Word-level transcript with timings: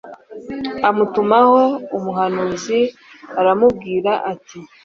amutumaho 0.89 1.59
umuhanuzi 1.97 2.79
aramubwira 3.39 4.11
ati 4.31 4.59